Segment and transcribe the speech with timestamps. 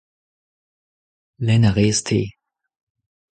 [1.45, 2.21] lenn a rez-te.